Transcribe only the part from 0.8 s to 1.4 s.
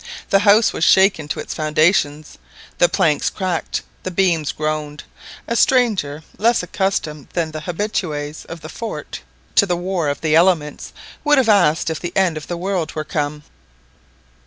shaken to